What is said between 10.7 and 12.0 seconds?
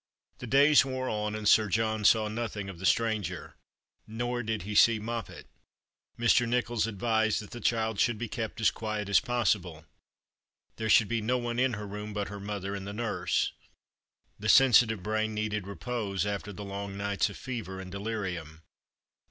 There should be no one in her